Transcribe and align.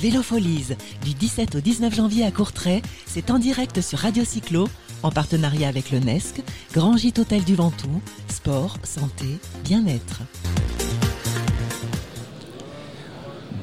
Vélofolies, 0.00 0.68
du 1.04 1.12
17 1.12 1.56
au 1.56 1.60
19 1.60 1.94
janvier 1.94 2.24
à 2.24 2.30
Courtrai, 2.30 2.80
c'est 3.04 3.30
en 3.30 3.38
direct 3.38 3.82
sur 3.82 3.98
Radio 3.98 4.24
Cyclo, 4.24 4.66
en 5.02 5.10
partenariat 5.10 5.68
avec 5.68 5.90
le 5.90 5.98
NESC, 5.98 6.40
Grand 6.72 6.96
Gîte 6.96 7.18
Hôtel 7.18 7.44
du 7.44 7.54
Ventoux, 7.54 8.00
sport, 8.28 8.78
santé, 8.82 9.26
bien-être. 9.62 10.22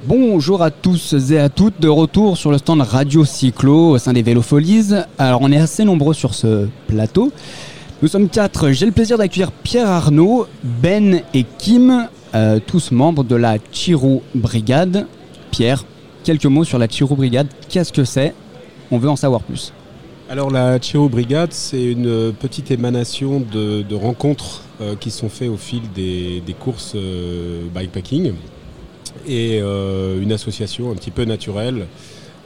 Bonjour 0.05 0.61
à 0.61 0.69
tous 0.69 1.15
et 1.31 1.39
à 1.39 1.49
toutes, 1.49 1.81
de 1.81 1.87
retour 1.87 2.37
sur 2.37 2.51
le 2.51 2.59
stand 2.59 2.81
Radio 2.81 3.25
Cyclo 3.25 3.89
au 3.89 3.97
sein 3.97 4.13
des 4.13 4.21
Vélofolies. 4.21 4.93
Alors 5.17 5.41
on 5.41 5.51
est 5.51 5.57
assez 5.57 5.85
nombreux 5.85 6.13
sur 6.13 6.35
ce 6.35 6.67
plateau. 6.85 7.31
Nous 8.03 8.07
sommes 8.07 8.29
quatre. 8.29 8.69
J'ai 8.69 8.85
le 8.85 8.91
plaisir 8.91 9.17
d'accueillir 9.17 9.51
Pierre 9.51 9.89
Arnaud, 9.89 10.45
Ben 10.63 11.23
et 11.33 11.45
Kim, 11.57 12.07
euh, 12.35 12.59
tous 12.63 12.91
membres 12.91 13.23
de 13.23 13.35
la 13.35 13.57
Chiro 13.71 14.21
Brigade. 14.35 15.07
Pierre, 15.49 15.83
quelques 16.27 16.45
mots 16.45 16.65
sur 16.65 16.77
la 16.77 16.89
Chiro 16.89 17.15
Brigade. 17.15 17.47
Qu'est-ce 17.69 17.93
que 17.93 18.03
c'est? 18.03 18.33
On 18.91 18.97
veut 18.97 19.09
en 19.09 19.15
savoir 19.15 19.41
plus. 19.43 19.71
Alors 20.29 20.51
la 20.51 20.77
Chiro 20.77 21.07
Brigade, 21.07 21.53
c'est 21.53 21.85
une 21.85 22.33
petite 22.33 22.69
émanation 22.69 23.39
de, 23.39 23.95
rencontres 23.95 24.63
euh, 24.81 24.95
qui 24.99 25.09
sont 25.09 25.29
faites 25.29 25.47
au 25.47 25.55
fil 25.55 25.83
des, 25.95 26.43
courses 26.59 26.95
euh, 26.95 27.61
bikepacking 27.73 28.33
et 29.25 29.59
une 29.59 30.31
association 30.33 30.91
un 30.91 30.95
petit 30.95 31.11
peu 31.11 31.23
naturelle 31.23 31.87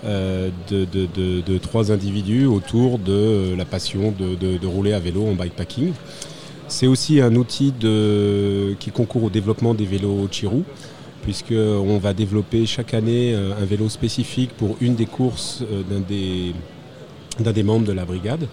euh, 0.05 0.49
de, 0.70 1.57
trois 1.57 1.91
individus 1.91 2.45
autour 2.45 2.99
de 2.99 3.55
la 3.57 3.66
passion 3.66 4.13
de, 4.16 4.68
rouler 4.68 4.93
à 4.93 4.99
vélo 4.99 5.26
en 5.26 5.34
bikepacking. 5.34 5.93
C'est 6.68 6.88
aussi 6.88 7.20
un 7.20 7.35
outil 7.35 7.73
qui 8.79 8.91
concourt 8.91 9.23
au 9.23 9.29
développement 9.32 9.73
des 9.73 9.85
vélos 9.85 10.27
Chirou, 10.29 10.66
puisqu'on 11.22 11.98
va 11.98 12.14
développer 12.14 12.66
chaque 12.66 12.94
année 12.94 13.34
euh, 13.34 13.54
un 13.62 13.66
vélo 13.66 13.90
spécifique 13.90 14.52
pour 14.58 14.78
une 14.82 14.96
des 14.96 15.05
courses 15.05 15.63
euh, 15.72 15.84
d'un 15.84 17.52
des, 17.52 17.63
membres 17.63 17.86
de 17.86 17.94
la 17.94 18.05
brigade. 18.05 18.48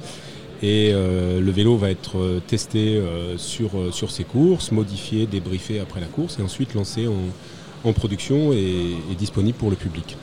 Et 0.60 0.90
le 0.92 1.50
vélo 1.52 1.76
va 1.76 1.88
être 1.88 2.40
testé 2.48 3.00
sur, 3.36 3.70
sur 3.94 4.10
ces 4.10 4.24
courses, 4.24 4.72
modifié, 4.72 5.28
débriefé 5.28 5.78
après 5.78 6.00
la 6.00 6.08
course 6.08 6.40
et 6.40 6.42
ensuite 6.42 6.74
lancé 6.74 7.06
en, 7.06 7.92
production 7.92 8.52
et 8.52 8.96
disponible 9.16 9.56
pour 9.56 9.70
le 9.70 9.76
public 9.76 10.16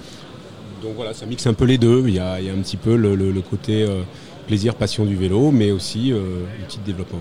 donc 0.86 0.96
voilà, 0.96 1.14
ça 1.14 1.26
mixe 1.26 1.48
un 1.48 1.54
peu 1.54 1.66
les 1.66 1.78
deux. 1.78 2.04
Il 2.08 2.14
y 2.14 2.20
a, 2.20 2.36
un 2.36 2.62
petit 2.62 2.78
peu 2.78 2.96
le, 2.96 3.42
côté 3.42 3.84
euh, 3.84 4.02
plaisir, 4.48 4.76
passion 4.76 5.06
du 5.06 5.16
vélo, 5.16 5.52
mais 5.52 5.72
aussi 5.72 6.12
euh, 6.12 6.44
petit 6.68 6.80
développement. 6.86 7.20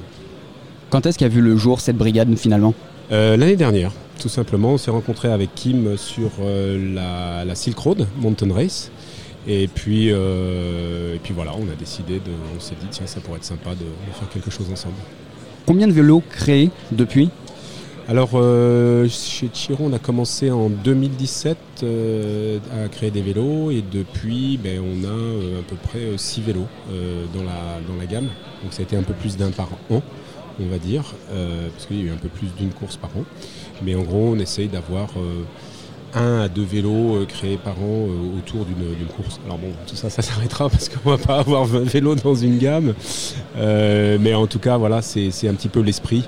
Quand 0.91 1.07
est-ce 1.07 1.19
qu'a 1.19 1.29
vu 1.29 1.41
le 1.41 1.57
jour 1.57 1.81
cette 1.81 1.97
brigade 1.97 2.37
finalement? 2.37 2.75
Euh, 3.11 3.37
L'année 3.37 3.57
dernière, 3.57 3.93
tout 4.19 4.29
simplement. 4.29 4.71
On 4.71 4.79
s'est 4.79 4.91
rencontré 4.91 5.31
avec 5.31 5.55
Kim 5.55 5.97
sur 5.97 6.31
la, 6.41 7.55
Silk 7.55 7.79
Road 7.79 8.07
Mountain 8.17 8.53
Race. 8.53 8.91
Et 9.47 9.69
puis, 9.69 10.09
et 10.09 11.21
puis 11.23 11.35
voilà, 11.35 11.53
on 11.57 11.71
a 11.71 11.75
décidé, 11.79 12.15
de, 12.15 12.31
on 12.57 12.61
s'est 12.61 12.77
dit, 12.81 12.87
tiens, 12.91 13.07
ça 13.07 13.21
pourrait 13.21 13.39
être 13.39 13.45
sympa 13.45 13.71
de 13.71 13.85
faire 14.15 14.29
quelque 14.31 14.51
chose 14.51 14.71
ensemble. 14.73 14.95
Combien 15.67 15.87
de 15.87 15.93
vélos 15.93 16.23
créés 16.31 16.71
depuis? 16.93 17.31
Alors, 18.07 18.33
euh, 18.35 19.09
chez 19.09 19.49
Chiron, 19.49 19.87
on 19.87 19.93
a 19.95 19.99
commencé 19.99 20.51
en 20.51 20.69
2017 20.69 21.57
euh, 21.83 22.59
à 22.85 22.89
créer 22.89 23.11
des 23.11 23.23
vélos 23.23 23.71
et 23.71 23.83
depuis, 23.83 24.59
ben, 24.63 24.79
on 24.79 25.05
a 25.05 25.09
euh, 25.09 25.61
à 25.61 25.63
peu 25.63 25.77
près 25.77 26.01
6 26.15 26.43
vélos 26.43 26.67
dans, 27.35 27.43
la, 27.43 27.81
dans 27.89 27.97
la 27.99 28.05
gamme. 28.05 28.29
Donc, 28.63 28.75
ça 28.75 28.81
a 28.81 28.83
été 28.83 28.95
un 28.95 29.03
peu 29.03 29.15
plus 29.15 29.39
d'un 29.39 29.53
par 29.53 29.71
an, 29.91 30.03
on 30.61 30.67
va 30.67 30.77
dire, 30.77 31.15
parce 31.73 31.87
qu'il 31.87 31.97
y 31.97 32.03
a 32.03 32.05
eu 32.05 32.11
un 32.11 32.19
peu 32.19 32.29
plus 32.29 32.49
d'une 32.59 32.73
course 32.73 32.97
par 32.97 33.09
an. 33.17 33.25
Mais 33.85 33.95
en 33.95 34.03
gros, 34.03 34.33
on 34.35 34.39
essaye 34.39 34.69
d'avoir 34.69 35.11
un 36.15 36.41
à 36.43 36.49
deux 36.49 36.65
vélos 36.65 37.25
créés 37.29 37.57
par 37.57 37.79
an 37.81 38.07
autour 38.39 38.65
d'une 38.65 39.07
course. 39.17 39.41
Alors 39.45 39.59
bon, 39.59 39.73
tout 39.87 39.97
ça, 39.97 40.11
ça 40.11 40.23
s'arrêtera 40.23 40.69
parce 40.71 40.89
qu'on 40.89 41.11
va 41.11 41.19
pas 41.19 41.39
avoir 41.39 41.65
20 41.65 41.85
vélos 41.85 42.15
dans 42.17 42.35
une 42.35 42.59
gamme. 42.59 42.95
mais 43.57 44.35
en 44.35 44.47
tout 44.47 44.59
cas, 44.59 44.77
voilà, 44.77 45.03
c'est 45.03 45.49
un 45.49 45.55
petit 45.55 45.69
peu 45.69 45.81
l'esprit. 45.81 46.25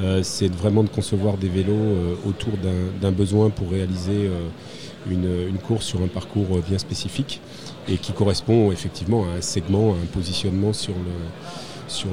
Euh, 0.00 0.22
c'est 0.22 0.52
vraiment 0.52 0.84
de 0.84 0.88
concevoir 0.88 1.36
des 1.36 1.48
vélos 1.48 1.72
euh, 1.74 2.14
autour 2.26 2.52
d'un 3.00 3.10
besoin 3.10 3.50
pour 3.50 3.70
réaliser 3.70 4.28
euh, 4.28 5.48
une, 5.48 5.58
course 5.58 5.86
sur 5.86 6.00
un 6.02 6.06
parcours 6.06 6.60
bien 6.68 6.78
spécifique 6.78 7.40
et 7.88 7.96
qui 7.96 8.12
correspond 8.12 8.70
effectivement 8.70 9.24
à 9.24 9.38
un 9.38 9.40
segment, 9.40 9.94
à 9.94 9.96
un 9.96 10.06
positionnement 10.12 10.72
sur, 10.72 10.94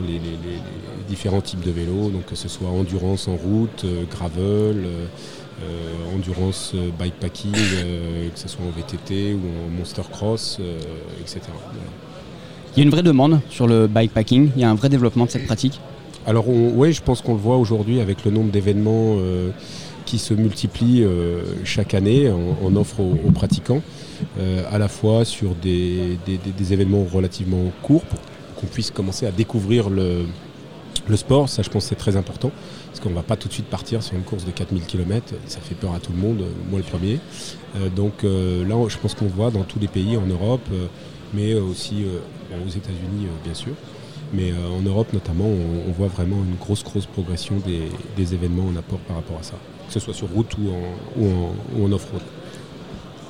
les, 0.07 0.19
différents 1.07 1.41
types 1.41 1.61
de 1.61 1.71
vélos, 1.71 2.09
donc 2.09 2.25
que 2.25 2.35
ce 2.35 2.47
soit 2.47 2.69
endurance 2.69 3.27
en 3.27 3.35
route, 3.35 3.85
gravel, 4.09 4.85
endurance 6.13 6.73
bikepacking, 6.97 7.51
que 7.53 8.39
ce 8.39 8.47
soit 8.47 8.65
en 8.65 8.71
VTT 8.71 9.33
ou 9.33 9.41
en 9.65 9.69
monster 9.77 10.01
cross, 10.11 10.59
etc. 11.21 11.41
Il 12.75 12.79
y 12.79 12.81
a 12.81 12.83
une 12.83 12.89
vraie 12.89 13.03
demande 13.03 13.39
sur 13.49 13.67
le 13.67 13.87
bikepacking, 13.87 14.51
il 14.55 14.61
y 14.61 14.65
a 14.65 14.69
un 14.69 14.75
vrai 14.75 14.89
développement 14.89 15.25
de 15.25 15.31
cette 15.31 15.45
pratique. 15.45 15.79
Alors 16.27 16.45
oui, 16.49 16.91
je 16.91 17.01
pense 17.01 17.21
qu'on 17.21 17.33
le 17.33 17.39
voit 17.39 17.57
aujourd'hui 17.57 17.99
avec 17.99 18.25
le 18.25 18.31
nombre 18.31 18.51
d'événements 18.51 19.17
euh, 19.19 19.51
qui 20.05 20.17
se 20.17 20.33
multiplient 20.33 21.03
euh, 21.03 21.43
chaque 21.63 21.93
année 21.93 22.29
en, 22.29 22.75
offre 22.75 22.99
aux, 22.99 23.31
pratiquants, 23.31 23.81
euh, 24.39 24.63
à 24.71 24.79
la 24.79 24.87
fois 24.87 25.23
sur 25.23 25.53
des, 25.53 26.17
événements 26.71 27.05
relativement 27.05 27.71
courts 27.83 28.03
pour 28.03 28.19
qu'on 28.55 28.67
puisse 28.67 28.91
commencer 28.91 29.25
à 29.25 29.31
découvrir 29.31 29.89
le, 29.89 30.25
sport, 31.15 31.49
ça 31.49 31.61
je 31.61 31.69
pense 31.69 31.85
c'est 31.85 31.95
très 31.95 32.15
important, 32.15 32.51
parce 32.87 32.99
qu'on 32.99 33.09
ne 33.09 33.15
va 33.15 33.23
pas 33.23 33.35
tout 33.35 33.47
de 33.47 33.53
suite 33.53 33.67
partir 33.67 34.01
sur 34.01 34.15
une 34.15 34.23
course 34.23 34.45
de 34.45 34.51
4000 34.51 34.83
km, 34.85 35.33
ça 35.45 35.59
fait 35.59 35.75
peur 35.75 35.93
à 35.93 35.99
tout 35.99 36.11
le 36.11 36.17
monde, 36.17 36.43
moi 36.69 36.79
le 36.79 36.85
premier. 36.85 37.19
donc 37.95 38.23
là 38.23 38.75
je 38.87 38.97
pense 38.97 39.13
qu'on 39.13 39.27
voit 39.27 39.51
dans 39.51 39.63
tous 39.63 39.79
les 39.79 39.87
pays 39.87 40.17
en 40.17 40.25
Europe, 40.25 40.67
mais 41.33 41.53
aussi 41.53 42.05
aux 42.51 42.69
États-Unis 42.69 43.27
bien 43.43 43.53
sûr. 43.53 43.73
Mais 44.33 44.51
euh, 44.51 44.77
en 44.77 44.81
Europe 44.81 45.13
notamment, 45.13 45.45
on, 45.45 45.91
voit 45.91 46.07
vraiment 46.07 46.37
une 46.37 46.55
grosse, 46.55 46.83
grosse 46.83 47.05
progression 47.05 47.55
des, 47.65 48.33
événements 48.33 48.67
en 48.67 48.75
apport 48.75 48.99
par 48.99 49.17
rapport 49.17 49.37
à 49.39 49.43
ça, 49.43 49.55
que 49.87 49.93
ce 49.93 49.99
soit 49.99 50.13
sur 50.13 50.27
route 50.29 50.51
ou 50.57 51.83
en, 51.83 51.91
off-road. 51.91 52.21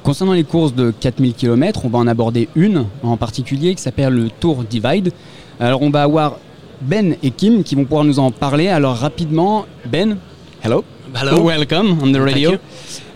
Concernant 0.05 0.33
les 0.33 0.43
courses 0.43 0.75
de 0.75 0.91
4000 0.91 1.33
km, 1.33 1.81
on 1.83 1.89
va 1.89 1.97
en 1.97 2.05
aborder 2.05 2.47
une 2.53 2.85
en 3.01 3.17
particulier 3.17 3.73
qui 3.73 3.81
s'appelle 3.81 4.13
le 4.13 4.29
Tour 4.29 4.63
Divide. 4.63 5.11
Alors 5.59 5.81
on 5.81 5.89
va 5.89 6.03
avoir 6.03 6.37
Ben 6.79 7.15
et 7.23 7.31
Kim 7.31 7.63
qui 7.63 7.73
vont 7.73 7.85
pouvoir 7.85 8.03
nous 8.03 8.19
en 8.19 8.29
parler. 8.29 8.67
Alors 8.67 8.97
rapidement, 8.97 9.65
Ben, 9.91 10.17
hello. 10.63 10.83
Hello. 11.19 11.43
Welcome 11.43 11.97
on 12.03 12.11
the 12.11 12.17
radio. 12.17 12.51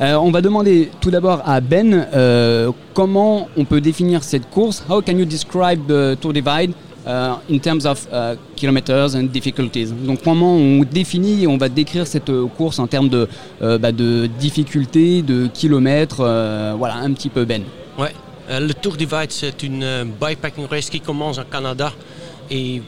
Euh, 0.01 0.15
on 0.15 0.31
va 0.31 0.41
demander 0.41 0.89
tout 0.99 1.11
d'abord 1.11 1.43
à 1.45 1.61
Ben 1.61 2.07
euh, 2.15 2.71
comment 2.95 3.49
on 3.55 3.65
peut 3.65 3.81
définir 3.81 4.23
cette 4.23 4.49
course? 4.49 4.83
How 4.89 5.03
can 5.03 5.11
you 5.11 5.25
describe 5.25 5.85
the 5.85 6.19
Tour 6.19 6.33
Divide? 6.33 6.73
Uh, 7.07 7.39
in 7.49 7.59
terms 7.59 7.85
of 7.85 8.07
uh, 8.11 8.35
kilometers 8.57 9.15
and 9.15 9.31
difficulties. 9.31 9.93
Donc 9.93 10.21
comment 10.21 10.57
on 10.57 10.83
définit 10.83 11.43
et 11.43 11.47
on 11.47 11.57
va 11.57 11.69
décrire 11.69 12.05
cette 12.05 12.29
course 12.57 12.77
en 12.77 12.87
termes 12.87 13.07
de, 13.07 13.27
euh, 13.61 13.77
bah, 13.77 13.93
de 13.93 14.27
difficultés, 14.37 15.21
de 15.21 15.47
kilomètres, 15.47 16.19
euh, 16.19 16.75
voilà 16.77 16.95
un 16.95 17.13
petit 17.13 17.29
peu 17.29 17.45
Ben. 17.45 17.63
Ouais, 17.97 18.13
euh, 18.49 18.59
le 18.59 18.73
Tour 18.73 18.97
Divide 18.97 19.31
c'est 19.31 19.63
une 19.63 20.11
bikepacking 20.19 20.67
race 20.67 20.89
qui 20.89 20.99
commence 20.99 21.39
au 21.39 21.45
Canada 21.45 21.93
et 22.51 22.81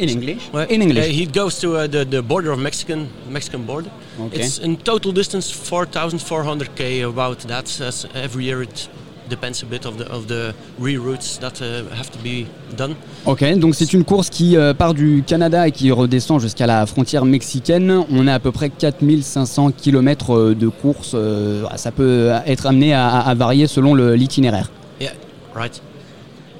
In 0.00 0.08
English? 0.08 0.50
Ouais. 0.52 0.66
In 0.70 0.80
English. 0.80 1.06
Uh, 1.06 1.12
he 1.12 1.26
goes 1.26 1.60
to 1.60 1.76
uh, 1.76 1.86
the, 1.86 2.04
the 2.04 2.20
border 2.22 2.50
of 2.50 2.58
Mexican 2.58 3.06
Mexican 3.30 3.60
border. 3.60 3.90
Okay. 4.18 4.40
It's 4.40 4.58
in 4.58 4.76
total 4.76 5.12
distance 5.12 5.50
4,400 5.52 6.74
k. 6.74 7.02
About 7.02 7.46
that. 7.46 7.66
every 8.14 8.44
year 8.46 8.62
it 8.62 8.88
depends 9.28 9.62
a 9.62 9.66
bit 9.66 9.86
of 9.86 9.98
the, 9.98 10.04
of 10.10 10.26
the 10.26 10.54
reroutes 10.80 11.38
that 11.40 11.60
uh, 11.60 11.84
have 11.94 12.10
to 12.10 12.18
be 12.18 12.46
done. 12.76 12.94
Ok, 13.24 13.44
donc 13.58 13.74
c'est 13.74 13.92
une 13.92 14.04
course 14.04 14.30
qui 14.30 14.56
euh, 14.56 14.74
part 14.74 14.94
du 14.94 15.22
Canada 15.26 15.66
et 15.66 15.72
qui 15.72 15.90
redescend 15.90 16.40
jusqu'à 16.40 16.66
la 16.66 16.86
frontière 16.86 17.24
mexicaine. 17.24 18.04
On 18.10 18.26
a 18.26 18.34
à 18.34 18.38
peu 18.38 18.52
près 18.52 18.70
4500 18.70 19.72
km 19.72 20.30
euh, 20.34 20.54
de 20.54 20.68
course. 20.68 21.12
Euh, 21.14 21.64
ça 21.76 21.92
peut 21.92 22.30
être 22.46 22.66
amené 22.66 22.94
à, 22.94 23.08
à 23.08 23.34
varier 23.34 23.66
selon 23.66 23.94
l'itinéraire. 23.94 24.70
Yeah, 25.00 25.12
right. 25.54 25.80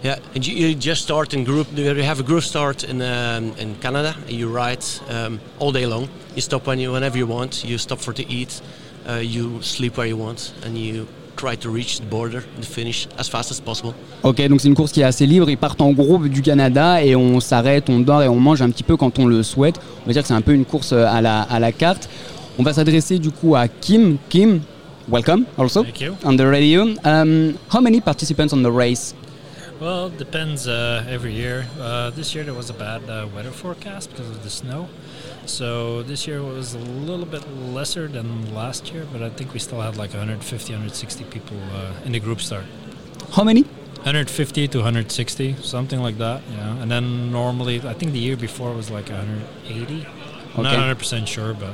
Yeah, 0.05 0.19
and 0.37 0.46
you, 0.46 0.55
you, 0.55 0.76
just 0.79 1.02
start 1.02 1.35
in 1.35 1.43
group. 1.43 1.67
You 1.75 2.02
have 2.02 2.20
a 2.20 2.23
group 2.23 2.43
start 2.43 2.85
in 2.85 3.00
um, 3.00 3.52
in 3.58 3.75
Canada. 3.81 4.14
You 4.29 4.49
ride 4.49 4.85
um, 5.11 5.41
all 5.58 5.73
day 5.73 5.87
long. 5.87 6.08
You 6.35 6.43
stop 6.43 6.67
when 6.67 6.79
you, 6.79 6.93
whenever 6.93 7.19
you 7.19 7.26
want. 7.26 7.64
You 7.64 7.79
stop 7.79 7.99
for 7.99 8.12
to 8.12 8.23
eat. 8.23 8.61
Uh, 9.08 9.14
you 9.14 9.61
sleep 9.62 9.96
where 9.96 10.06
you 10.06 10.17
want, 10.17 10.52
and 10.64 10.76
you 10.76 11.06
try 11.37 11.56
to 11.56 11.71
reach 11.71 12.00
the 12.00 12.06
border, 12.06 12.43
the 12.61 12.67
finish 12.67 13.06
as 13.19 13.29
fast 13.29 13.50
as 13.50 13.61
possible. 13.61 13.93
Ok, 14.23 14.47
donc 14.49 14.61
c'est 14.61 14.69
une 14.69 14.75
course 14.75 14.93
qui 14.93 15.00
est 15.00 15.05
assez 15.05 15.27
libre. 15.27 15.49
Ils 15.50 15.59
partent 15.59 15.81
en 15.81 15.93
groupe 15.93 16.29
du 16.29 16.43
Canada 16.43 17.03
et 17.03 17.15
on 17.15 17.41
s'arrête, 17.41 17.88
on 17.91 18.00
dort 18.00 18.23
et 18.23 18.29
on 18.29 18.41
mange 18.41 18.62
un 18.62 18.71
petit 18.71 18.83
peu 18.83 18.97
quand 18.97 19.19
on 19.19 19.27
le 19.27 19.43
souhaite. 19.43 19.79
On 20.05 20.06
va 20.06 20.12
dire 20.12 20.23
que 20.23 20.29
c'est 20.29 20.35
un 20.35 20.41
peu 20.41 20.53
une 20.53 20.65
course 20.65 20.93
à 20.93 21.21
la, 21.21 21.43
à 21.43 21.61
la 21.61 21.73
carte. 21.73 22.09
On 22.59 22.62
va 22.62 22.73
s'adresser 22.73 23.19
du 23.19 23.31
coup 23.31 23.55
à 23.55 23.69
Kim. 23.69 24.17
Kim, 24.31 24.61
welcome 25.09 25.44
also 25.59 25.83
Thank 25.85 26.00
you. 26.00 26.15
on 26.25 26.37
the 26.37 26.47
radio. 26.47 26.85
Um, 27.05 27.55
how 27.73 27.81
many 27.81 28.00
participants 28.00 28.53
on 28.53 28.62
the 28.62 28.73
race? 28.73 29.15
Well, 29.79 30.06
it 30.06 30.17
depends 30.17 30.67
uh, 30.67 31.05
every 31.06 31.35
year. 31.35 31.67
Uh, 31.79 32.11
this 32.11 32.35
year 32.35 32.44
there 32.44 32.55
was 32.55 32.71
a 32.71 32.73
bad 32.73 33.03
uh, 33.11 33.27
weather 33.35 33.50
forecast 33.50 34.09
because 34.11 34.31
of 34.31 34.43
the 34.43 34.49
snow. 34.49 34.89
So 35.46 36.02
this 36.02 36.26
year 36.26 36.43
was 36.43 36.75
a 36.75 36.78
little 36.78 37.25
bit 37.26 37.44
lesser 37.72 38.08
than 38.08 38.52
last 38.54 38.93
year, 38.93 39.06
but 39.12 39.22
I 39.22 39.31
think 39.31 39.52
we 39.52 39.58
still 39.60 39.81
had 39.81 39.96
like 39.96 40.10
150, 40.10 40.72
160 40.72 41.25
people 41.25 41.56
uh, 41.72 41.93
in 42.04 42.12
the 42.12 42.20
group 42.20 42.40
start. 42.40 42.64
How 43.32 43.44
many 43.44 43.62
150 43.62 44.69
to 44.69 44.78
160, 44.78 45.56
something 45.62 46.00
like 46.00 46.19
that. 46.19 46.43
Yeah, 46.50 46.76
and 46.82 46.90
then 46.90 47.32
normally 47.32 47.81
I 47.82 47.93
think 47.94 48.12
the 48.12 48.19
year 48.19 48.37
before 48.37 48.72
was 48.72 48.90
like 48.90 49.08
180. 49.08 50.06
I'm 50.54 50.66
Okay. 50.66 50.76
not 50.76 50.96
100% 50.96 51.26
sure, 51.26 51.54
but 51.54 51.72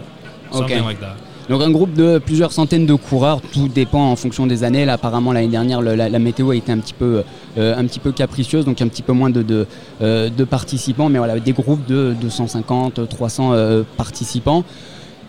something 0.51 0.65
Okay. 0.79 0.81
like 0.81 1.01
that. 1.01 1.17
Donc 1.49 1.61
un 1.61 1.71
groupe 1.71 1.93
de 1.95 2.19
plusieurs 2.19 2.53
centaines 2.53 2.87
de 2.87 2.95
coureurs, 2.95 3.41
tout 3.41 3.69
dépend 3.69 4.11
en 4.11 4.17
fonction 4.17 4.47
des 4.47 4.63
années. 4.63 4.85
Là, 4.85 4.95
apparemment 4.95 5.33
l'année 5.33 5.49
dernière, 5.49 5.83
la, 5.83 6.19
météo 6.19 6.51
a 6.51 6.57
été 6.57 6.71
un 6.71 6.79
petit 6.79 6.95
peu, 6.95 7.25
euh, 7.59 7.77
un 7.77 7.85
petit 7.85 7.99
peu 7.99 8.13
capricieuse, 8.13 8.65
donc 8.65 8.81
un 8.81 8.89
petit 8.89 9.03
peu 9.03 9.13
moins 9.13 9.31
de, 9.31 9.43
de, 9.43 9.67
euh, 10.03 10.31
participants, 10.49 11.09
mais 11.09 11.19
voilà, 11.19 11.39
des 11.41 11.53
groupes 11.53 11.85
de 11.87 12.15
250, 12.21 13.09
300 13.09 13.53
euh, 13.53 13.83
participants. 13.97 14.65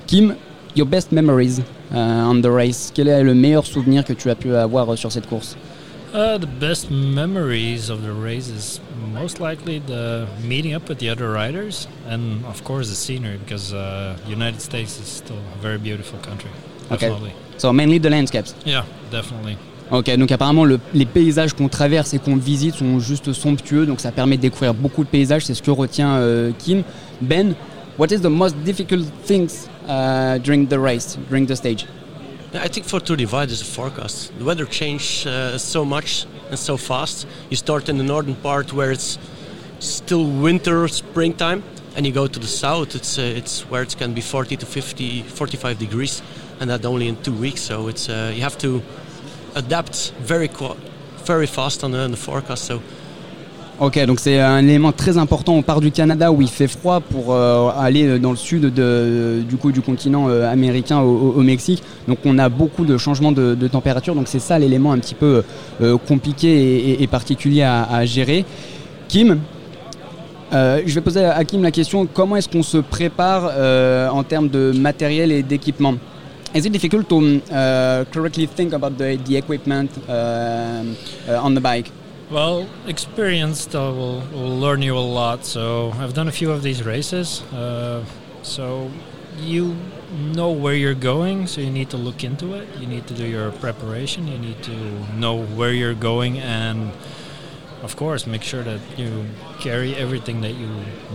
Kim, 0.06 0.36
your 0.76 0.88
best 0.88 1.12
memories 1.12 1.62
on 1.94 2.42
the 2.42 2.48
race. 2.48 2.92
Quel 2.94 3.08
est 3.08 3.24
le 3.24 3.34
meilleur 3.34 3.66
souvenir 3.66 4.04
que 4.04 4.14
tu 4.14 4.30
as 4.30 4.36
pu 4.36 4.54
avoir 4.56 4.98
sur 4.98 5.12
cette 5.12 5.28
course? 5.28 5.58
Uh, 6.14 6.38
the 6.38 6.46
best 6.60 6.92
memories 6.92 7.90
of 7.90 8.04
the 8.04 8.12
race 8.14 8.48
is 8.48 8.80
most 9.14 9.40
likely 9.40 9.80
the 9.80 10.28
meeting 10.48 10.76
up 10.76 10.88
with 10.88 11.00
the 11.00 11.10
other 11.10 11.32
riders, 11.32 11.88
and 12.08 12.46
of 12.46 12.64
course 12.64 12.88
the 12.90 12.96
scenery, 12.96 13.38
because 13.38 13.74
uh, 13.74 14.16
United 14.28 14.62
States 14.62 15.00
is 15.00 15.08
still 15.08 15.38
a 15.56 15.58
very 15.60 15.80
beautiful 15.80 16.20
country. 16.20 16.52
Okay. 16.92 17.10
Definitely. 17.10 17.34
So 17.58 17.74
mainly 17.74 17.98
the 17.98 18.12
landscapes. 18.12 18.54
Yeah, 18.64 18.86
definitely. 19.10 19.58
Ok, 19.90 20.16
donc 20.18 20.32
apparemment 20.32 20.66
le- 20.66 20.80
les 20.94 21.06
paysages 21.08 21.54
qu'on 21.54 21.68
traverse 21.68 22.14
et 22.14 22.20
qu'on 22.20 22.36
visite 22.38 22.76
sont 22.76 23.00
juste 23.00 23.34
somptueux, 23.34 23.88
donc 23.88 24.00
ça 24.00 24.12
permet 24.12 24.38
de 24.38 24.42
découvrir 24.44 24.76
beaucoup 24.76 25.04
de 25.04 25.10
paysages, 25.10 25.46
c'est 25.46 25.56
ce 25.56 25.64
que 25.64 25.72
retient 25.72 26.16
euh, 26.18 26.52
Kim. 26.60 26.84
Ben, 27.22 27.56
what 27.98 28.08
is 28.12 28.20
the 28.22 28.30
most 28.30 28.56
difficult 28.64 29.04
things 29.26 29.68
uh, 29.90 30.38
during 30.40 30.68
the 30.68 30.78
race, 30.80 31.18
during 31.30 31.48
the 31.48 31.56
stage? 31.56 31.88
I 32.56 32.68
think 32.68 32.86
for 32.86 33.00
Tour 33.00 33.18
Divide 33.18 33.50
is 33.50 33.62
a 33.62 33.66
forecast. 33.66 34.32
The 34.38 34.46
weather 34.46 34.66
changed 34.66 35.26
uh, 35.26 35.58
so 35.58 35.84
much 35.84 36.28
and 36.50 36.60
so 36.60 36.78
fast. 36.78 37.26
You 37.50 37.56
start 37.56 37.90
in 37.90 37.98
the 37.98 38.04
northern 38.04 38.36
part 38.36 38.72
where 38.72 38.92
it's 38.92 39.18
still 39.80 40.24
winter, 40.24 40.88
springtime, 40.88 41.64
and 41.96 42.06
you 42.06 42.12
go 42.12 42.28
to 42.28 42.40
the 42.40 42.48
south. 42.48 42.96
It's 42.96 43.18
uh, 43.18 43.22
it's 43.22 43.62
where 43.72 43.82
it 43.82 43.98
can 43.98 44.14
be 44.14 44.22
40 44.22 44.58
to 44.58 44.66
50, 44.68 45.24
45 45.24 45.80
degrees, 45.80 46.22
and 46.60 46.70
that 46.70 46.86
only 46.86 47.08
in 47.08 47.16
two 47.24 47.34
weeks. 47.34 47.62
So 47.62 47.88
it's 47.88 48.08
uh, 48.08 48.32
you 48.36 48.44
have 48.44 48.60
to 48.60 48.84
adapt 49.56 50.12
very 50.20 50.50
very 51.26 51.48
fast 51.48 51.84
on 51.84 51.92
the, 51.92 52.00
on 52.00 52.12
the 52.12 52.18
forecast. 52.18 52.66
So 52.66 52.84
Ok, 53.80 54.06
donc 54.06 54.20
c'est 54.20 54.40
un 54.40 54.60
élément 54.60 54.92
très 54.92 55.18
important. 55.18 55.54
On 55.54 55.64
part 55.64 55.82
du 55.82 55.92
Canada 55.92 56.32
où 56.32 56.42
il 56.44 56.48
fait 56.48 56.68
froid 56.68 57.00
pour 57.00 57.34
euh, 57.34 57.70
aller 57.76 58.20
dans 58.20 58.30
le 58.30 58.38
sud 58.38 58.72
du, 58.72 59.58
coup, 59.58 59.72
du 59.72 59.82
continent 59.82 60.30
euh, 60.30 60.48
américain 60.50 61.00
au, 61.00 61.42
Mexique. 61.42 61.82
Donc 62.08 62.20
on 62.24 62.38
a 62.38 62.50
beaucoup 62.50 62.86
de 62.86 62.98
changements 63.00 63.32
de, 63.32 63.68
température. 63.68 64.14
Donc 64.14 64.28
c'est 64.28 64.40
ça 64.40 64.60
l'élément 64.60 64.92
un 64.92 65.00
petit 65.00 65.16
peu 65.16 65.44
euh, 65.82 65.98
compliqué 65.98 67.02
et, 67.02 67.08
particulier 67.08 67.64
à, 67.64 68.06
gérer. 68.06 68.46
Kim, 69.08 69.40
je 70.52 70.94
vais 70.94 71.02
poser 71.02 71.26
à 71.26 71.44
Kim 71.44 71.64
la 71.64 71.72
question 71.72 72.06
comment 72.06 72.36
est-ce 72.36 72.50
qu'on 72.50 72.64
se 72.64 72.78
prépare 72.78 73.52
en 74.14 74.24
termes 74.24 74.50
de 74.50 74.72
matériel 74.78 75.32
et 75.32 75.42
d'équipement? 75.42 75.96
Is 76.56 76.68
it 76.68 76.72
difficult 76.72 77.08
to 77.10 77.20
uh, 77.20 78.06
correctly 78.14 78.46
think 78.46 78.74
about 78.74 78.92
the, 78.92 79.18
the 79.26 79.38
equipment 79.38 79.90
um, 80.08 80.96
uh, 81.28 81.42
on 81.44 81.56
the 81.56 81.60
bike? 81.60 81.92
Well, 82.32 82.68
experience 82.88 83.68
uh, 83.76 83.80
will, 83.80 84.22
will 84.32 84.58
learn 84.58 84.82
you 84.82 84.98
a 84.98 85.00
lot. 85.00 85.46
So 85.46 85.92
I've 85.92 86.14
done 86.14 86.28
a 86.28 86.32
few 86.32 86.52
of 86.52 86.64
these 86.64 86.84
races. 86.84 87.42
Uh, 87.54 88.06
so 88.42 88.90
you 89.38 89.76
know 90.34 90.52
where 90.52 90.74
you're 90.74 90.94
going, 90.94 91.48
so 91.48 91.62
you 91.62 91.70
need 91.70 91.90
to 91.90 91.98
look 91.98 92.24
into 92.24 92.54
it. 92.54 92.68
You 92.80 92.88
need 92.88 93.08
to 93.08 93.14
do 93.14 93.26
your 93.26 93.52
preparation. 93.52 94.28
You 94.28 94.38
need 94.38 94.62
to 94.64 94.76
know 95.16 95.44
where 95.44 95.74
you're 95.74 95.96
going, 95.96 96.40
and 96.40 96.92
of 97.84 97.96
course, 97.96 98.26
make 98.26 98.44
sure 98.44 98.64
that 98.64 98.80
you 98.98 99.10
carry 99.60 99.94
everything 99.96 100.42
that 100.42 100.52
you 100.52 100.70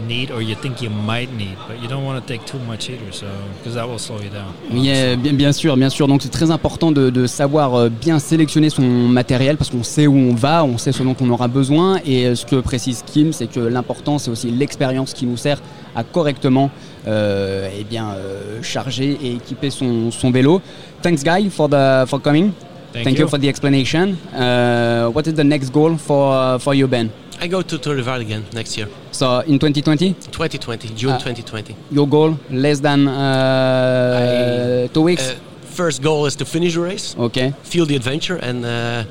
need 0.06 0.30
or 0.30 0.42
you 0.42 0.54
think 0.54 0.82
you 0.82 0.90
might 0.90 1.32
need. 1.32 1.56
But 1.66 1.80
you 1.80 1.88
don't 1.88 2.04
want 2.04 2.20
to 2.20 2.26
take 2.26 2.44
too 2.44 2.58
much 2.58 2.90
either, 2.90 3.10
so 3.10 3.26
because 3.58 3.74
that 3.74 3.88
will 3.88 3.98
slow 3.98 4.20
you 4.20 4.30
down. 4.30 4.52
Oui, 4.70 4.90
bien, 5.32 5.52
sûr, 5.52 5.76
bien 5.76 5.90
sûr. 5.90 6.06
Donc 6.08 6.22
c'est 6.22 6.28
très 6.28 6.50
important 6.50 6.92
de, 6.92 7.10
de 7.10 7.26
savoir 7.26 7.74
euh, 7.74 7.88
bien 7.88 8.18
sélectionner 8.18 8.70
son 8.70 8.82
matériel 8.82 9.56
parce 9.56 9.70
qu'on 9.70 9.82
sait 9.82 10.06
où 10.06 10.14
on 10.14 10.34
va, 10.34 10.64
on 10.64 10.78
sait 10.78 10.92
ce 10.92 11.02
dont 11.02 11.16
on 11.20 11.30
aura 11.30 11.48
besoin. 11.48 12.00
Et 12.04 12.26
euh, 12.26 12.34
ce 12.34 12.44
que 12.44 12.56
précise 12.56 13.02
Kim, 13.06 13.32
c'est 13.32 13.46
que 13.46 13.60
l'important, 13.60 14.18
c'est 14.18 14.30
aussi 14.30 14.50
l'expérience 14.50 15.14
qui 15.14 15.26
nous 15.26 15.36
sert 15.36 15.60
à 15.96 16.04
correctement 16.04 16.70
euh, 17.06 17.68
eh 17.78 17.84
bien, 17.84 18.10
euh, 18.10 18.62
charger 18.62 19.18
et 19.22 19.34
équiper 19.34 19.70
son, 19.70 20.10
son 20.10 20.30
vélo. 20.30 20.60
Thanks, 21.02 21.22
Guy, 21.24 21.48
for, 21.48 21.68
the, 21.68 22.06
for 22.06 22.20
coming. 22.20 22.52
Thank, 22.92 23.18
you. 23.18 23.28
for 23.28 23.38
the 23.38 23.48
explanation. 23.48 24.16
Uh, 24.34 25.08
what 25.10 25.26
is 25.26 25.34
the 25.34 25.44
next 25.44 25.70
goal 25.72 25.96
for, 25.96 26.32
uh, 26.32 26.58
for 26.58 26.74
you, 26.74 26.86
Ben? 26.88 27.10
I 27.40 27.46
go 27.46 27.62
to 27.62 27.78
Tour 27.78 27.94
Divide 27.96 28.20
again 28.22 28.44
next 28.52 28.76
year, 28.76 28.88
So 29.12 29.40
in 29.46 29.58
2020, 29.58 30.14
2020, 30.32 30.88
June 30.96 31.12
Ah. 31.12 31.18
2020. 31.18 31.76
your 31.90 32.08
goal 32.08 32.36
less 32.50 32.80
than 32.80 33.06
uh, 33.06 34.88
two 34.92 35.02
weeks? 35.02 35.22
Uh, 35.30 35.34
first 35.64 36.02
goal 36.02 36.26
is 36.26 36.34
to 36.36 36.44
finish 36.44 36.74
the 36.74 36.80
race. 36.80 37.14
ok. 37.18 37.52
feel 37.62 37.86
the 37.86 37.94
adventure 37.96 38.36
and 38.42 38.64
uh, 38.64 39.04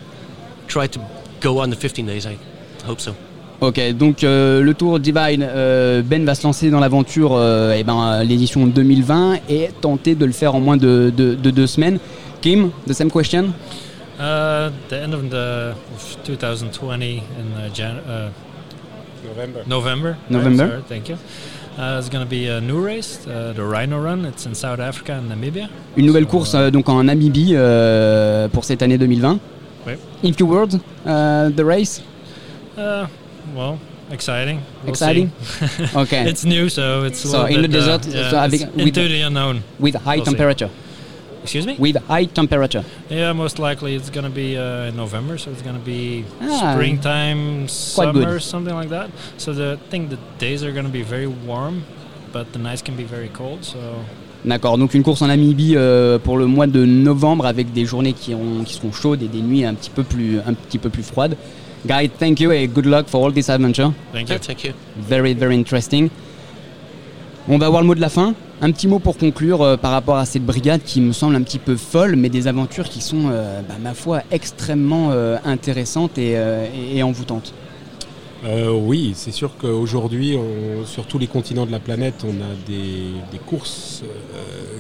try 0.68 0.88
to 0.88 1.00
go 1.40 1.60
on 1.60 1.70
the 1.70 1.76
15 1.78 2.06
days. 2.06 2.26
I 2.26 2.38
hope 2.86 3.00
so. 3.00 3.12
Ok, 3.60 3.80
donc 3.98 4.24
euh, 4.24 4.62
le 4.62 4.74
Tour 4.76 5.00
Divide, 5.00 5.42
euh, 5.42 6.04
Ben 6.04 6.24
va 6.26 6.36
se 6.36 6.44
lancer 6.46 6.70
dans 6.70 6.80
l'aventure, 6.80 7.32
euh, 7.34 7.74
eh 7.76 7.84
ben, 7.84 8.24
l'édition 8.24 8.68
2020, 8.68 9.40
et 9.50 9.70
tenter 9.82 10.14
de 10.14 10.26
le 10.26 10.32
faire 10.32 10.54
en 10.54 10.60
moins 10.60 10.78
de, 10.78 11.12
de- 11.16 11.34
de 11.34 11.50
deux 11.50 11.66
semaines. 11.66 11.98
Kim, 12.42 12.72
the 12.86 12.94
same 12.94 13.10
question 13.10 13.54
Uh, 14.20 14.72
the 14.90 14.98
end 15.00 15.14
of 15.14 15.30
the 15.30 15.76
of 15.94 16.18
2020 16.24 17.18
in 17.40 17.54
uh, 17.54 17.70
Jan- 17.70 17.98
uh, 18.00 18.32
November. 19.24 19.62
November. 19.68 20.18
November. 20.30 20.68
sorry, 20.68 20.82
thank 20.90 21.08
you. 21.10 21.18
Uh, 21.78 22.00
it's 22.00 22.10
going 22.10 22.24
to 22.26 22.30
be 22.30 22.48
a 22.48 22.60
new 22.60 22.80
race, 22.84 23.20
uh, 23.28 23.54
the 23.56 23.62
Rhino 23.64 24.00
Run. 24.02 24.26
It's 24.26 24.48
in 24.48 24.56
South 24.56 24.80
Africa 24.80 25.14
and 25.14 25.30
Namibia. 25.30 25.70
Une 25.96 26.08
nouvelle 26.08 26.24
So, 26.26 26.30
course 26.32 26.56
uh, 26.56 26.58
euh, 26.58 26.72
donc 26.72 26.90
en 26.90 27.04
Namibie 27.04 27.54
euh, 27.54 28.48
pour 28.48 28.64
cette 28.66 28.82
année 28.82 28.98
2020. 28.98 29.40
Oui. 29.86 29.94
In 30.24 30.34
few 30.34 30.48
words, 30.48 30.80
uh, 31.06 31.52
the 31.56 31.64
race? 31.64 32.02
Uh, 32.76 33.06
well, 33.56 33.78
exciting. 34.12 34.62
We'll 34.82 34.90
Exciting? 34.94 35.30
see. 35.42 35.86
Ok, 35.96 36.14
it's 36.26 36.44
new, 36.44 36.70
so 36.70 37.04
it's 37.06 37.24
a 37.24 37.28
So 37.28 37.46
in 37.46 37.62
the 37.62 37.68
uh, 37.68 37.72
desert, 37.72 38.06
yeah, 38.08 38.32
so 38.32 38.38
avec- 38.40 38.62
with 38.76 38.88
into 38.88 39.02
the- 39.08 39.22
unknown. 39.22 39.62
with 39.80 39.94
high 39.94 40.16
we'll 40.18 40.26
see. 40.26 40.32
Excuse 41.48 41.66
me? 41.66 41.76
With 41.80 41.96
high 42.08 42.26
temperature. 42.26 42.84
Yeah, 43.10 43.32
most 43.34 43.58
likely 43.58 43.96
it's 43.96 44.10
going 44.10 44.26
to 44.26 44.30
be 44.44 44.58
uh, 44.58 44.90
in 44.90 44.96
November, 44.98 45.38
so 45.38 45.50
it's 45.52 45.62
going 45.62 45.78
to 45.80 45.86
be 45.86 46.26
Ah, 46.42 46.74
springtime, 46.74 47.62
good. 47.62 47.70
summer, 47.70 48.40
something 48.40 48.76
like 48.76 48.90
that. 48.90 49.10
So 49.38 49.54
the 49.54 49.78
I 49.80 49.90
think 49.90 50.10
the 50.10 50.18
days 50.40 50.64
are 50.64 50.72
going 50.74 50.86
to 50.86 50.92
be 50.92 51.04
very 51.04 51.28
warm, 51.28 51.84
but 52.34 52.52
the 52.52 52.60
nights 52.60 52.82
can 52.82 52.96
be 52.96 53.06
very 53.06 53.30
cold. 53.30 53.64
So 53.64 53.78
D'accord, 54.46 54.78
donc 54.78 54.94
une 54.94 55.04
course 55.04 55.22
en 55.24 55.28
Namibie 55.28 55.76
euh, 55.76 56.20
pour 56.20 56.38
le 56.38 56.46
mois 56.46 56.68
de 56.68 56.86
novembre 56.86 57.46
avec 57.48 57.74
des 57.74 57.86
journées 57.86 58.14
qui, 58.14 58.34
ont- 58.36 58.64
qui 58.64 58.74
seront 58.76 58.92
chaudes 58.92 59.22
et 59.24 59.28
des 59.28 59.42
nuits 59.42 59.66
un 59.66 59.74
petit 59.74 59.90
peu 59.90 60.04
plus, 60.04 60.40
un 60.46 60.54
petit 60.54 60.78
peu 60.78 60.90
plus 60.90 61.04
froides. 61.04 61.36
Guy, 61.86 62.10
thank 62.10 62.40
you 62.40 62.52
and 62.52 62.68
good 62.74 62.86
luck 62.86 63.08
for 63.08 63.24
all 63.26 63.32
this 63.34 63.50
adventure. 63.50 63.92
thank 64.14 64.30
you. 64.30 64.36
Yeah, 64.36 64.40
thank 64.42 64.64
you. 64.64 64.74
Very, 64.98 65.34
very 65.34 65.56
interesting. 65.56 66.10
On 67.50 67.58
va 67.58 67.70
voir 67.70 67.82
le 67.82 67.88
mot 67.88 67.96
de 67.96 68.02
la 68.02 68.10
fin. 68.10 68.36
Un 68.60 68.74
petit 68.74 68.90
mot 68.90 69.00
pour 69.00 69.18
conclure 69.18 69.62
euh, 69.62 69.78
par 69.78 69.92
rapport 69.92 70.18
à 70.18 70.26
cette 70.26 70.46
brigade 70.46 70.82
qui 70.84 71.00
me 71.00 71.14
semble 71.14 71.34
un 71.34 71.42
petit 71.44 71.60
peu 71.60 71.78
folle, 71.78 72.18
mais 72.18 72.28
des 72.28 72.48
aventures 72.48 72.90
qui 72.90 73.00
sont, 73.00 73.30
euh, 73.32 73.62
bah, 73.62 73.76
ma 73.82 73.94
foi, 73.94 74.22
extrêmement 74.32 75.12
euh, 75.12 75.38
intéressantes 75.46 76.18
et, 76.18 77.02
envoûtantes. 77.02 77.54
Oui, 78.44 79.14
c'est 79.16 79.32
sûr 79.32 79.52
qu'aujourd'hui, 79.58 80.38
sur 80.86 81.06
tous 81.06 81.18
les 81.18 81.28
continents 81.28 81.66
de 81.66 81.72
la 81.72 81.80
planète, 81.80 82.26
on 82.26 82.42
a 82.42 82.56
des, 82.68 83.40
courses 83.46 84.04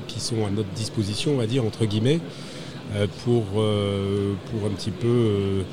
qui 0.07 0.19
sont 0.19 0.45
à 0.45 0.49
notre 0.49 0.69
disposition, 0.69 1.31
on 1.33 1.37
va 1.37 1.47
dire, 1.47 1.65
entre 1.65 1.85
guillemets, 1.85 2.19
pour, 3.25 3.43
un 3.59 4.69
petit 4.75 4.91
peu 4.91 5.63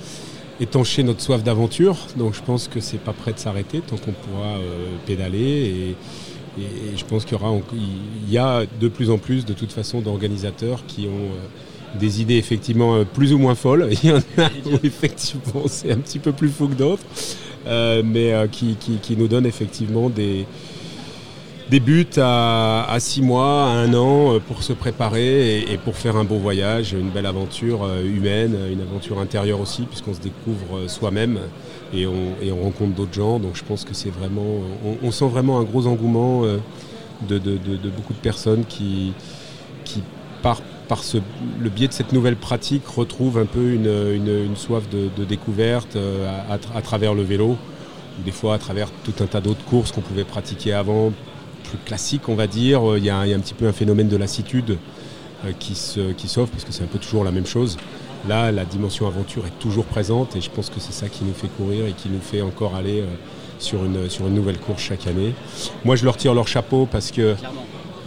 étancher 0.60 1.02
notre 1.02 1.20
soif 1.20 1.44
d'aventure. 1.44 1.96
Donc 2.16 2.34
je 2.34 2.42
pense 2.42 2.66
que 2.68 2.80
c'est 2.80 2.98
pas 2.98 3.12
prêt 3.12 3.32
de 3.32 3.38
s'arrêter 3.38 3.80
tant 3.80 3.96
qu'on 3.96 4.12
pourra 4.12 4.58
pédaler. 5.06 5.94
Et 6.58 6.96
je 6.96 7.04
pense 7.04 7.24
qu'il 7.24 7.36
y, 7.36 7.40
aura, 7.40 7.54
il 7.72 8.32
y 8.32 8.38
a 8.38 8.64
de 8.80 8.88
plus 8.88 9.10
en 9.10 9.18
plus, 9.18 9.44
de 9.44 9.52
toute 9.52 9.72
façon, 9.72 10.00
d'organisateurs 10.00 10.84
qui 10.86 11.06
ont 11.06 11.30
euh, 11.32 11.98
des 11.98 12.20
idées 12.20 12.36
effectivement 12.36 12.94
euh, 12.96 13.04
plus 13.04 13.32
ou 13.32 13.38
moins 13.38 13.54
folles. 13.54 13.88
Il 14.02 14.10
y 14.10 14.12
en 14.12 14.18
a 14.18 14.48
où 14.66 14.78
effectivement 14.82 15.62
c'est 15.66 15.90
un 15.92 15.98
petit 15.98 16.18
peu 16.18 16.32
plus 16.32 16.48
fou 16.48 16.68
que 16.68 16.74
d'autres. 16.74 17.02
Euh, 17.66 18.02
mais 18.04 18.32
qui, 18.52 18.76
qui- 18.78 18.98
qui 18.98 19.16
nous 19.16 19.26
donne 19.26 19.46
effectivement 19.46 20.10
des, 20.10 20.44
des 21.74 21.80
buts 21.80 22.06
à, 22.18 22.86
six 23.00 23.20
mois, 23.20 23.64
à 23.64 23.70
un 23.70 23.92
an 23.94 24.34
euh, 24.34 24.38
pour 24.38 24.62
se 24.62 24.72
préparer 24.72 25.58
et, 25.58 25.76
pour 25.76 25.96
faire 25.96 26.14
un 26.16 26.22
beau 26.22 26.36
voyage, 26.36 26.92
une 26.92 27.10
belle 27.10 27.26
aventure 27.26 27.82
euh, 27.82 28.04
humaine, 28.04 28.56
une 28.72 28.80
aventure 28.80 29.18
intérieure 29.18 29.60
aussi, 29.60 29.82
puisqu'on 29.82 30.14
se 30.14 30.20
découvre 30.20 30.76
euh, 30.76 30.86
soi-même 30.86 31.40
et 31.92 32.06
on, 32.06 32.62
rencontre 32.62 32.94
d'autres 32.94 33.12
gens. 33.14 33.40
Donc 33.40 33.56
je 33.56 33.64
pense 33.64 33.84
que 33.84 33.92
c'est 33.92 34.10
vraiment, 34.10 34.60
on, 35.02 35.10
sent 35.10 35.26
vraiment 35.26 35.58
un 35.58 35.64
gros 35.64 35.88
engouement 35.88 36.42
de, 37.28 37.38
beaucoup 37.96 38.12
de 38.12 38.18
personnes 38.22 38.64
qui, 38.66 39.12
qui 39.84 40.00
par, 40.42 40.60
par 40.86 41.02
ce- 41.02 41.18
le 41.58 41.70
biais 41.70 41.88
de 41.88 41.92
cette 41.92 42.12
nouvelle 42.12 42.36
pratique, 42.36 42.86
retrouvent 42.86 43.38
un 43.38 43.46
peu 43.46 43.72
une, 43.72 43.90
une- 44.14 44.54
soif 44.56 44.84
de, 44.90 45.24
découverte 45.24 45.96
à, 45.96 46.52
à 46.52 46.56
tra- 46.56 46.76
à 46.76 46.82
travers 46.82 47.14
le 47.14 47.22
vélo, 47.22 47.56
des 48.24 48.32
fois 48.32 48.54
à 48.54 48.58
travers 48.58 48.88
tout 49.04 49.14
un 49.20 49.26
tas 49.26 49.40
d'autres 49.40 49.64
courses 49.64 49.90
qu'on 49.90 50.02
pouvait 50.02 50.24
pratiquer 50.24 50.72
avant, 50.72 51.12
plus 51.76 51.84
classiques 51.84 52.28
on 52.28 52.34
va 52.34 52.46
dire. 52.46 52.88
Euh, 52.92 52.98
Il 52.98 53.04
y, 53.04 53.10
a, 53.10 53.16
un- 53.18 53.24
il 53.26 53.30
y 53.30 53.32
a 53.32 53.36
un 53.36 53.40
petit 53.40 53.54
peu 53.54 53.66
un 53.66 53.72
phénomène 53.72 54.08
de 54.08 54.16
lassitude 54.16 54.76
euh, 55.44 55.52
qui 55.58 55.74
se- 55.74 56.12
qui 56.12 56.28
s'offre, 56.28 56.52
parce 56.52 56.64
que 56.64 56.72
c'est 56.72 56.82
un 56.84 56.88
peu 56.88 56.98
toujours 56.98 57.24
la 57.24 57.30
même 57.30 57.46
chose. 57.46 57.76
Là, 58.28 58.50
la 58.52 58.64
dimension 58.64 59.06
aventure 59.06 59.44
est 59.46 59.58
toujours 59.60 59.84
présente 59.84 60.34
et 60.36 60.40
je 60.40 60.48
pense 60.50 60.70
que 60.70 60.80
c'est 60.80 60.92
ça 60.94 61.08
qui 61.08 61.24
nous 61.24 61.34
fait 61.34 61.48
courir 61.58 61.86
et 61.86 61.92
qui 61.92 62.08
nous 62.08 62.20
fait 62.20 62.40
encore 62.40 62.74
aller 62.74 63.00
euh, 63.00 63.06
sur, 63.58 63.84
une, 63.84 64.08
sur 64.08 64.26
une 64.26 64.34
nouvelle 64.34 64.58
course 64.58 64.82
chaque 64.82 65.06
année. 65.06 65.34
Moi, 65.84 65.96
je 65.96 66.04
leur 66.06 66.16
tire 66.16 66.32
leur 66.34 66.48
chapeau 66.48 66.88
parce 66.90 67.10
que 67.10 67.34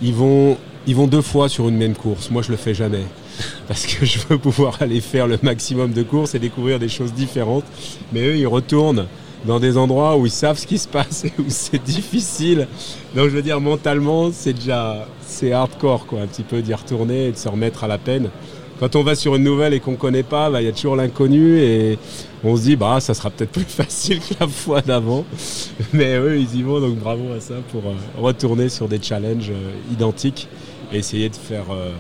ils 0.02 0.14
vont, 0.14 0.58
ils 0.88 0.96
vont 0.96 1.06
deux 1.08 1.22
fois 1.22 1.50
sur 1.50 1.70
une 1.70 1.78
même 1.78 1.94
course. 1.96 2.32
Moi, 2.32 2.42
je 2.42 2.50
le 2.52 2.58
fais 2.58 2.74
jamais. 2.74 3.04
Parce 3.68 3.86
que 3.86 4.04
je 4.04 4.18
veux 4.28 4.40
pouvoir 4.40 4.78
aller 4.82 5.00
faire 5.00 5.28
le 5.28 5.38
maximum 5.44 5.92
de 5.94 6.02
courses 6.02 6.34
et 6.34 6.40
découvrir 6.40 6.80
des 6.80 6.90
choses 6.90 7.14
différentes. 7.14 7.66
Mais 8.12 8.22
eux, 8.26 8.36
ils 8.36 8.48
retournent 8.48 9.06
dans 9.46 9.60
des 9.60 9.78
endroits 9.78 10.18
où 10.18 10.26
ils 10.26 10.32
savent 10.32 10.58
ce 10.58 10.68
qui 10.68 10.78
se 10.78 10.88
passe 10.88 11.26
et 11.26 11.34
où 11.40 11.46
c'est 11.48 11.84
difficile. 11.84 12.68
Donc, 13.16 13.26
je 13.26 13.36
veux 13.36 13.42
dire, 13.42 13.62
mentalement, 13.62 14.30
c'est 14.32 14.54
déjà, 14.54 15.08
c'est 15.26 15.52
hardcore, 15.52 16.06
quoi, 16.06 16.22
un 16.22 16.28
petit 16.28 16.44
peu 16.44 16.62
d'y 16.62 16.74
retourner 16.74 17.28
et 17.28 17.32
de 17.32 17.38
se 17.38 17.48
remettre 17.48 17.84
à 17.84 17.88
la 17.88 17.98
peine. 17.98 18.30
Quand 18.80 18.96
on 18.96 19.02
va 19.02 19.16
sur 19.16 19.36
une 19.36 19.44
nouvelle 19.44 19.74
et 19.74 19.80
qu'on 19.80 19.94
ne 19.94 19.98
connaît 19.98 20.24
pas, 20.24 20.52
bah, 20.52 20.62
il 20.62 20.66
y 20.66 20.68
a 20.68 20.72
toujours 20.72 20.96
l'inconnu 20.96 21.58
et 21.58 21.98
on 22.44 22.56
se 22.56 22.62
dit, 22.62 22.76
bah, 22.76 23.00
ça 23.00 23.16
sera 23.16 23.32
peut-être 23.32 23.52
plus 23.52 23.64
facile 23.68 24.20
que 24.20 24.36
la 24.40 24.48
fois 24.48 24.82
d'avant. 24.82 25.26
Mais 25.94 26.16
eux, 26.18 26.38
ils 26.40 26.60
y 26.60 26.64
vont, 26.64 26.80
donc 26.80 26.96
bravo 26.98 27.34
à 27.36 27.40
ça 27.40 27.56
pour 27.72 27.82
euh, 27.88 27.96
retourner 28.22 28.70
sur 28.70 28.88
des 28.88 29.02
challenges 29.02 29.50
euh, 29.50 29.72
identiques 29.92 30.48
et 30.92 30.98
essayer 30.98 31.30
de 31.30 31.36
faire, 31.36 31.66
euh, 31.72 31.92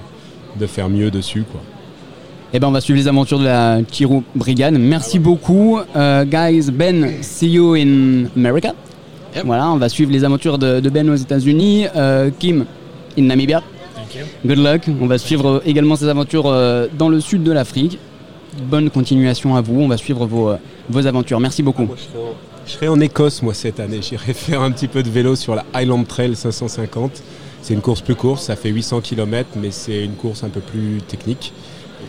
de 0.56 0.67
faire 0.67 0.88
mieux 0.89 1.10
dessus. 1.10 1.46
Quoi. 1.51 1.62
Eh 2.53 2.59
ben, 2.59 2.67
on 2.67 2.71
va 2.71 2.79
suivre 2.81 2.97
les 2.97 3.07
aventures 3.07 3.39
de 3.39 3.43
la 3.45 3.79
Chiro 3.91 4.23
Brigade. 4.35 4.75
Merci 4.79 5.19
beaucoup, 5.19 5.79
Euh, 5.95 6.23
guys. 6.25 6.71
Ben, 6.71 7.21
see 7.21 7.49
you 7.49 7.73
in 7.75 8.25
America. 8.37 8.73
Yep. 9.35 9.45
Voilà, 9.45 9.69
on 9.69 9.75
va 9.77 9.89
suivre 9.89 10.11
les 10.11 10.23
aventures 10.23 10.57
de, 10.57 10.79
de 10.79 10.89
Ben 10.89 11.09
aux 11.09 11.15
États-Unis. 11.15 11.85
Euh, 11.95 12.29
Kim, 12.39 12.65
in 13.17 13.23
Namibia. 13.23 13.61
Thank 13.95 14.15
you. 14.15 14.21
Good 14.45 14.57
luck. 14.59 14.81
On 15.01 15.07
va 15.07 15.17
suivre 15.17 15.61
également 15.65 15.95
ces 15.97 16.07
aventures 16.07 16.45
euh, 16.47 16.87
dans 16.97 17.09
le 17.09 17.19
sud 17.19 17.43
de 17.43 17.51
l'Afrique. 17.51 17.99
Bonne 18.63 18.89
continuation 18.89 19.55
à 19.55 19.61
vous. 19.61 19.81
On 19.81 19.87
va 19.89 19.97
suivre 19.97 20.25
vos, 20.25 20.49
euh, 20.49 20.55
vos 20.89 21.05
aventures. 21.05 21.39
Merci 21.41 21.61
beaucoup. 21.63 21.83
Moi, 21.83 21.95
je 21.97 22.03
serai, 22.03 22.17
en, 22.17 22.33
je 22.65 22.71
serai 22.71 22.87
en 22.87 22.99
Écosse, 23.01 23.41
moi, 23.41 23.53
cette 23.53 23.81
année. 23.81 23.99
J'irai 24.01 24.33
faire 24.33 24.61
un 24.61 24.71
petit 24.71 24.87
peu 24.87 25.03
de 25.03 25.09
vélo 25.09 25.35
sur 25.35 25.53
la 25.53 25.65
Highland 25.73 26.05
Trail 26.05 26.33
550. 26.35 27.21
C'est 27.61 27.73
une 27.73 27.81
course 27.81 27.99
plus 28.01 28.15
courte, 28.15 28.41
ça 28.41 28.55
fait 28.55 28.69
800 28.69 29.01
km, 29.01 29.49
mais 29.61 29.71
c'est 29.71 30.05
une 30.05 30.13
course 30.13 30.43
un 30.45 30.49
peu 30.49 30.61
plus 30.61 31.01
technique. 31.05 31.51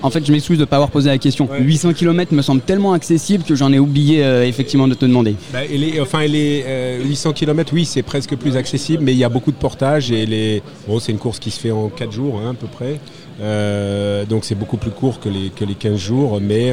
En 0.02 0.10
fait, 0.10 0.24
je 0.24 0.30
m'excuse 0.30 0.58
de 0.58 0.62
ne 0.62 0.66
pas 0.66 0.76
avoir 0.76 0.90
posé 0.90 1.08
la 1.08 1.18
question. 1.18 1.48
Ouais. 1.50 1.60
800 1.60 1.92
km 1.94 2.32
me 2.32 2.42
semble 2.42 2.60
tellement 2.60 2.92
accessible 2.92 3.44
que 3.44 3.54
j'en 3.54 3.72
ai 3.72 3.78
oublié 3.78 4.24
euh, 4.24 4.46
effectivement 4.46 4.86
de 4.86 4.94
te 4.94 5.04
demander. 5.04 5.34
Bah, 5.52 5.64
et 5.64 5.76
les, 5.76 6.00
enfin, 6.00 6.20
et 6.20 6.28
les 6.28 6.64
euh, 6.66 7.02
800 7.04 7.32
km, 7.32 7.72
oui, 7.74 7.84
c'est 7.84 8.02
presque 8.02 8.36
plus 8.36 8.56
accessible, 8.56 9.02
mais 9.02 9.12
il 9.12 9.18
y 9.18 9.24
a 9.24 9.28
beaucoup 9.28 9.50
de 9.50 9.56
portages 9.56 10.12
et 10.12 10.24
les, 10.24 10.62
bon, 10.86 11.00
c'est 11.00 11.12
une 11.12 11.18
course 11.18 11.38
qui 11.38 11.50
se 11.50 11.58
fait 11.58 11.72
en 11.72 11.88
4 11.88 12.12
jours 12.12 12.40
hein, 12.40 12.50
à 12.50 12.54
peu 12.54 12.68
près. 12.68 13.00
Euh, 13.40 14.24
donc 14.24 14.44
c'est 14.44 14.56
beaucoup 14.56 14.78
plus 14.78 14.90
court 14.90 15.20
que 15.20 15.28
les, 15.28 15.50
que 15.50 15.64
les 15.64 15.74
15 15.74 15.96
jours, 15.96 16.40
mais 16.40 16.72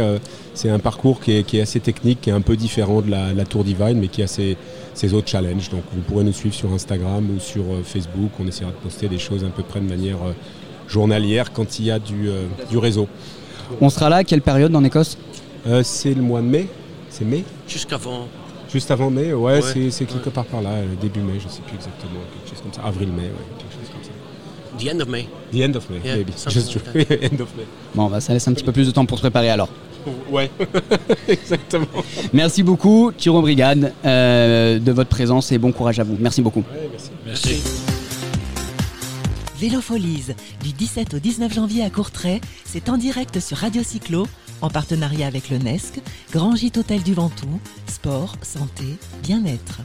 c'est 0.53 0.69
un 0.69 0.79
parcours 0.79 1.19
qui 1.19 1.37
est, 1.37 1.43
qui 1.43 1.57
est 1.57 1.61
assez 1.61 1.79
technique, 1.79 2.21
qui 2.21 2.29
est 2.29 2.33
un 2.33 2.41
peu 2.41 2.55
différent 2.55 3.01
de 3.01 3.09
la, 3.11 3.33
la 3.33 3.45
Tour 3.45 3.63
Divine, 3.63 3.99
mais 3.99 4.07
qui 4.07 4.23
a 4.23 4.27
ses, 4.27 4.57
ses 4.93 5.13
autres 5.13 5.29
challenges. 5.29 5.69
Donc 5.69 5.83
vous 5.93 6.01
pourrez 6.01 6.23
nous 6.23 6.33
suivre 6.33 6.55
sur 6.55 6.71
Instagram 6.73 7.27
ou 7.35 7.39
sur 7.39 7.63
Facebook. 7.83 8.31
On 8.39 8.47
essaiera 8.47 8.71
de 8.71 8.77
poster 8.77 9.07
des 9.07 9.19
choses 9.19 9.43
à 9.43 9.47
peu 9.47 9.63
près 9.63 9.79
de 9.79 9.87
manière 9.87 10.17
journalière 10.87 11.51
quand 11.53 11.79
il 11.79 11.85
y 11.85 11.91
a 11.91 11.99
du, 11.99 12.29
euh, 12.29 12.45
du 12.69 12.77
réseau. 12.77 13.07
On 13.81 13.89
sera 13.89 14.09
là 14.09 14.17
à 14.17 14.23
quelle 14.23 14.41
période 14.41 14.75
en 14.75 14.83
Écosse 14.83 15.17
Euh, 15.67 15.81
c'est 15.83 16.13
le 16.13 16.21
mois 16.21 16.41
de 16.41 16.45
mai 16.47 16.67
C'est 17.09 17.25
mai 17.25 17.43
Jusqu'avant. 17.67 18.27
Juste 18.71 18.91
avant 18.91 19.09
mai, 19.09 19.33
ouais, 19.33 19.61
Ouais. 19.61 19.89
c'est, 19.91 20.05
quelque 20.05 20.29
part 20.29 20.45
par 20.45 20.61
là, 20.61 20.69
euh, 20.69 20.85
début 21.01 21.21
mai, 21.21 21.33
je 21.41 21.47
sais 21.47 21.61
plus 21.65 21.75
exactement, 21.75 22.19
quelque 22.33 22.49
chose 22.53 22.61
comme 22.61 22.73
ça, 22.73 22.81
avril-mai, 22.87 23.21
ouais, 23.23 23.29
quelque 23.57 23.71
chose 23.73 23.89
comme 23.91 24.03
ça. 24.03 24.11
The 24.77 24.93
end 24.93 24.99
of 24.99 25.07
May. 25.07 25.27
The 25.53 25.69
end 25.69 25.75
of 25.77 25.89
May, 25.89 25.99
Yeah, 26.03 26.15
maybe. 26.17 26.31
Just 26.49 26.75
like 26.93 27.11
end 27.31 27.41
of 27.41 27.47
May. 27.55 27.65
Bon, 27.93 28.07
bah, 28.09 28.19
ça 28.19 28.33
laisse 28.33 28.47
un 28.47 28.53
petit 28.53 28.63
peu 28.65 28.73
plus 28.73 28.85
de 28.87 28.91
temps 28.91 29.05
pour 29.05 29.17
se 29.17 29.21
préparer 29.23 29.49
alors. 29.49 29.69
Ouais, 30.29 30.51
exactement. 31.27 31.85
Merci 32.33 32.61
beaucoup, 32.63 33.11
Tiro 33.17 33.41
Brigade, 33.41 33.93
euh, 34.05 34.77
de 34.77 34.91
votre 34.91 35.09
présence 35.09 35.51
et 35.51 35.57
bon 35.57 35.71
courage 35.71 35.99
à 35.99 36.03
vous. 36.03 36.17
Merci 36.19 36.41
beaucoup. 36.41 36.59
Ouais, 36.71 36.89
merci. 36.91 37.09
Merci. 37.25 37.84
Vélofolies, 39.59 40.35
du 40.61 40.73
17 40.73 41.13
au 41.13 41.19
19 41.19 41.53
janvier 41.53 41.83
à 41.83 41.89
Courtrai, 41.89 42.41
c'est 42.65 42.89
en 42.89 42.97
direct 42.97 43.39
sur 43.39 43.57
Radio 43.57 43.83
Cyclo, 43.83 44.27
en 44.61 44.69
partenariat 44.69 45.27
avec 45.27 45.49
le 45.49 45.57
NESC, 45.57 46.01
Grand 46.31 46.55
Gîte 46.55 46.77
Hôtel 46.77 47.03
du 47.03 47.13
Ventoux, 47.13 47.59
sport, 47.87 48.35
santé, 48.41 48.97
bien-être. 49.23 49.81